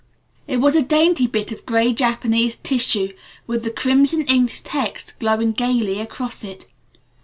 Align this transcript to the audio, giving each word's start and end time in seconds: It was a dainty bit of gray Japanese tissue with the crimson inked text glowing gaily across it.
It 0.47 0.57
was 0.57 0.75
a 0.75 0.81
dainty 0.81 1.27
bit 1.27 1.51
of 1.51 1.63
gray 1.63 1.93
Japanese 1.93 2.55
tissue 2.55 3.13
with 3.45 3.63
the 3.63 3.69
crimson 3.69 4.23
inked 4.25 4.65
text 4.65 5.13
glowing 5.19 5.51
gaily 5.51 5.99
across 6.01 6.43
it. 6.43 6.65